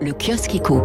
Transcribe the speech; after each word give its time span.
Le 0.00 0.12
kiosque 0.12 0.54
éco. 0.54 0.80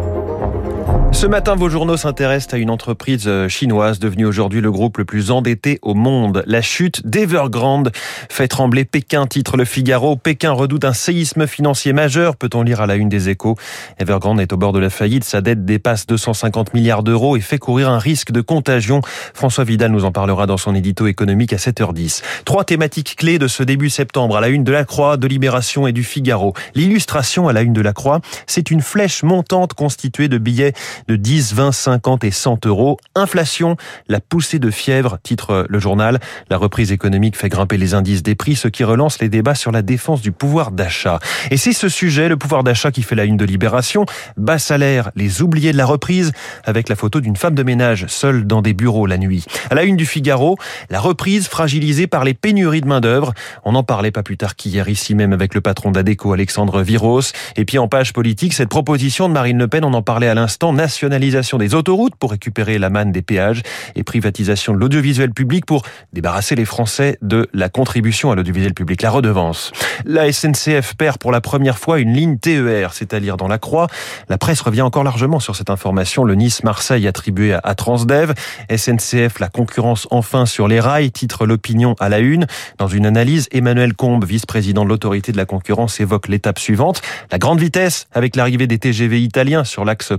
Ce 1.12 1.26
matin, 1.26 1.56
vos 1.56 1.68
journaux 1.68 1.96
s'intéressent 1.96 2.54
à 2.54 2.58
une 2.58 2.70
entreprise 2.70 3.24
euh, 3.26 3.48
chinoise 3.48 3.98
devenue 3.98 4.24
aujourd'hui 4.24 4.60
le 4.60 4.70
groupe 4.70 4.98
le 4.98 5.04
plus 5.04 5.32
endetté 5.32 5.80
au 5.82 5.94
monde. 5.94 6.44
La 6.46 6.62
chute 6.62 7.04
d'Evergrande 7.04 7.90
fait 8.28 8.46
trembler 8.46 8.84
Pékin, 8.84 9.26
titre 9.26 9.56
Le 9.56 9.64
Figaro. 9.64 10.14
Pékin 10.16 10.52
redoute 10.52 10.84
un 10.84 10.92
séisme 10.92 11.48
financier 11.48 11.92
majeur, 11.92 12.36
peut-on 12.36 12.62
lire 12.62 12.80
à 12.80 12.86
la 12.86 12.94
une 12.94 13.08
des 13.08 13.30
échos? 13.30 13.56
Evergrande 13.98 14.40
est 14.40 14.52
au 14.52 14.56
bord 14.56 14.72
de 14.72 14.78
la 14.78 14.90
faillite, 14.90 15.24
sa 15.24 15.40
dette 15.40 15.64
dépasse 15.64 16.06
250 16.06 16.72
milliards 16.72 17.02
d'euros 17.02 17.36
et 17.36 17.40
fait 17.40 17.58
courir 17.58 17.88
un 17.88 17.98
risque 17.98 18.30
de 18.30 18.40
contagion. 18.40 19.00
François 19.34 19.64
Vidal 19.64 19.90
nous 19.90 20.04
en 20.04 20.12
parlera 20.12 20.46
dans 20.46 20.56
son 20.56 20.74
édito 20.74 21.08
économique 21.08 21.52
à 21.52 21.56
7h10. 21.56 22.22
Trois 22.44 22.62
thématiques 22.62 23.16
clés 23.16 23.40
de 23.40 23.48
ce 23.48 23.64
début 23.64 23.90
septembre 23.90 24.36
à 24.36 24.40
la 24.40 24.48
une 24.48 24.62
de 24.62 24.72
la 24.72 24.84
Croix, 24.84 25.16
de 25.16 25.26
Libération 25.26 25.88
et 25.88 25.92
du 25.92 26.04
Figaro. 26.04 26.52
L'illustration 26.74 27.48
à 27.48 27.52
la 27.52 27.62
une 27.62 27.72
de 27.72 27.80
la 27.80 27.92
Croix, 27.92 28.20
c'est 28.46 28.70
une 28.70 28.82
flèche 28.82 29.24
montante 29.24 29.74
constituée 29.74 30.28
de 30.28 30.38
billets 30.38 30.74
de 31.06 31.16
10, 31.16 31.54
20, 31.54 31.72
50 31.72 32.24
et 32.24 32.30
100 32.30 32.66
euros. 32.66 32.98
Inflation, 33.14 33.76
la 34.08 34.20
poussée 34.20 34.58
de 34.58 34.70
fièvre, 34.70 35.18
titre 35.22 35.66
le 35.68 35.78
journal. 35.78 36.18
La 36.50 36.56
reprise 36.56 36.92
économique 36.92 37.36
fait 37.36 37.48
grimper 37.48 37.76
les 37.76 37.94
indices 37.94 38.22
des 38.22 38.34
prix, 38.34 38.56
ce 38.56 38.68
qui 38.68 38.84
relance 38.84 39.20
les 39.20 39.28
débats 39.28 39.54
sur 39.54 39.72
la 39.72 39.82
défense 39.82 40.20
du 40.20 40.32
pouvoir 40.32 40.70
d'achat. 40.70 41.18
Et 41.50 41.56
c'est 41.56 41.72
ce 41.72 41.88
sujet, 41.88 42.28
le 42.28 42.36
pouvoir 42.36 42.64
d'achat, 42.64 42.90
qui 42.90 43.02
fait 43.02 43.14
la 43.14 43.24
une 43.24 43.36
de 43.36 43.44
Libération. 43.44 44.06
Bas 44.36 44.58
salaire, 44.58 45.10
les 45.16 45.42
oubliés 45.42 45.72
de 45.72 45.76
la 45.76 45.86
reprise, 45.86 46.32
avec 46.64 46.88
la 46.88 46.96
photo 46.96 47.20
d'une 47.20 47.36
femme 47.36 47.54
de 47.54 47.62
ménage 47.62 48.06
seule 48.08 48.46
dans 48.46 48.62
des 48.62 48.74
bureaux 48.74 49.06
la 49.06 49.18
nuit. 49.18 49.44
À 49.70 49.74
la 49.74 49.84
une 49.84 49.96
du 49.96 50.06
Figaro, 50.06 50.56
la 50.90 51.00
reprise 51.00 51.48
fragilisée 51.48 52.06
par 52.06 52.24
les 52.24 52.34
pénuries 52.34 52.80
de 52.80 52.86
main-d'œuvre. 52.86 53.34
On 53.64 53.72
n'en 53.72 53.82
parlait 53.82 54.10
pas 54.10 54.22
plus 54.22 54.36
tard 54.36 54.56
qu'hier 54.56 54.88
ici 54.88 55.14
même 55.14 55.32
avec 55.32 55.54
le 55.54 55.60
patron 55.60 55.90
d'Adeco, 55.90 56.32
Alexandre 56.32 56.82
Viros. 56.82 57.20
Et 57.56 57.64
puis 57.64 57.78
en 57.78 57.88
page 57.88 58.12
politique, 58.12 58.54
cette 58.54 58.68
proposition 58.68 59.28
de 59.28 59.34
Marine 59.34 59.58
Le 59.58 59.68
Pen, 59.68 59.84
on 59.84 59.94
en 59.94 60.02
parlait 60.02 60.28
à 60.28 60.34
l'instant, 60.34 60.72
nationalisation 60.88 61.58
des 61.58 61.74
autoroutes 61.74 62.16
pour 62.16 62.30
récupérer 62.30 62.78
la 62.78 62.88
manne 62.88 63.12
des 63.12 63.20
péages 63.20 63.60
et 63.94 64.04
privatisation 64.04 64.72
de 64.72 64.78
l'audiovisuel 64.78 65.32
public 65.32 65.66
pour 65.66 65.82
débarrasser 66.14 66.54
les 66.54 66.64
Français 66.64 67.18
de 67.20 67.46
la 67.52 67.68
contribution 67.68 68.30
à 68.30 68.34
l'audiovisuel 68.34 68.72
public, 68.72 69.02
la 69.02 69.10
redevance. 69.10 69.70
La 70.06 70.32
SNCF 70.32 70.94
perd 70.96 71.18
pour 71.18 71.30
la 71.30 71.42
première 71.42 71.76
fois 71.76 71.98
une 71.98 72.14
ligne 72.14 72.38
TER, 72.38 72.94
c'est 72.94 73.12
à 73.12 73.20
dire 73.20 73.36
dans 73.36 73.48
la 73.48 73.58
Croix. 73.58 73.88
La 74.30 74.38
presse 74.38 74.62
revient 74.62 74.80
encore 74.80 75.04
largement 75.04 75.40
sur 75.40 75.56
cette 75.56 75.68
information. 75.68 76.24
Le 76.24 76.34
Nice-Marseille 76.34 77.06
attribué 77.06 77.54
à 77.62 77.74
Transdev. 77.74 78.32
SNCF, 78.74 79.40
la 79.40 79.50
concurrence 79.50 80.08
enfin 80.10 80.46
sur 80.46 80.68
les 80.68 80.80
rails, 80.80 81.10
titre 81.10 81.44
l'opinion 81.44 81.96
à 82.00 82.08
la 82.08 82.20
une. 82.20 82.46
Dans 82.78 82.88
une 82.88 83.04
analyse, 83.04 83.46
Emmanuel 83.52 83.92
Combe, 83.92 84.24
vice-président 84.24 84.84
de 84.84 84.88
l'autorité 84.88 85.32
de 85.32 85.36
la 85.36 85.44
concurrence, 85.44 86.00
évoque 86.00 86.28
l'étape 86.28 86.58
suivante. 86.58 87.02
La 87.30 87.36
grande 87.36 87.60
vitesse 87.60 88.06
avec 88.14 88.36
l'arrivée 88.36 88.66
des 88.66 88.78
TGV 88.78 89.20
italiens 89.20 89.64
sur 89.64 89.84
l'axe 89.84 90.14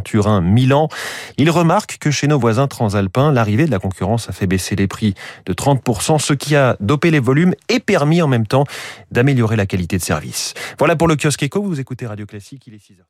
Paris-Lyon-Turin-Milan. 0.00 0.88
Il 1.38 1.50
remarque 1.50 1.98
que 1.98 2.10
chez 2.10 2.26
nos 2.26 2.38
voisins 2.38 2.66
transalpins, 2.66 3.32
l'arrivée 3.32 3.66
de 3.66 3.70
la 3.70 3.78
concurrence 3.78 4.28
a 4.28 4.32
fait 4.32 4.46
baisser 4.46 4.76
les 4.76 4.86
prix 4.86 5.14
de 5.46 5.52
30%, 5.52 6.18
ce 6.18 6.32
qui 6.32 6.56
a 6.56 6.76
dopé 6.80 7.10
les 7.10 7.20
volumes 7.20 7.54
et 7.68 7.80
permis 7.80 8.22
en 8.22 8.28
même 8.28 8.46
temps 8.46 8.64
d'améliorer 9.10 9.56
la 9.56 9.66
qualité 9.66 9.98
de 9.98 10.02
service. 10.02 10.54
Voilà 10.78 10.96
pour 10.96 11.08
le 11.08 11.16
kiosque 11.16 11.42
éco, 11.42 11.62
vous 11.62 11.80
écoutez 11.80 12.06
Radio 12.06 12.26
Classique, 12.26 12.66
il 12.66 12.74
est 12.74 12.78
6h. 12.78 13.06